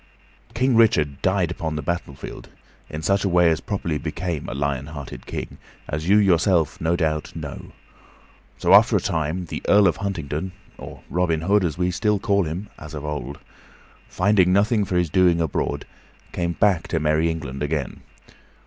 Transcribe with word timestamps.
King 0.55 0.75
Richard 0.75 1.21
died 1.21 1.51
upon 1.51 1.75
the 1.75 1.83
battlefield, 1.83 2.49
in 2.89 3.03
such 3.03 3.23
a 3.23 3.29
way 3.29 3.51
as 3.51 3.59
properly 3.61 3.99
became 3.99 4.49
a 4.49 4.55
lion 4.55 4.87
hearted 4.87 5.27
king, 5.27 5.59
as 5.87 6.09
you 6.09 6.17
yourself, 6.17 6.81
no 6.81 6.95
doubt, 6.95 7.35
know; 7.35 7.71
so, 8.57 8.73
after 8.73 8.95
a 8.95 8.99
time, 8.99 9.45
the 9.45 9.61
Earl 9.67 9.85
of 9.87 9.97
Huntingdon 9.97 10.53
or 10.79 11.03
Robin 11.07 11.41
Hood, 11.41 11.63
as 11.63 11.77
we 11.77 11.91
still 11.91 12.17
call 12.17 12.45
him 12.45 12.67
as 12.79 12.95
of 12.95 13.05
old 13.05 13.37
finding 14.07 14.51
nothing 14.51 14.85
for 14.85 14.95
his 14.95 15.11
doing 15.11 15.39
abroad, 15.39 15.85
came 16.31 16.53
back 16.53 16.87
to 16.87 16.99
merry 16.99 17.29
England 17.29 17.61
again. 17.61 18.01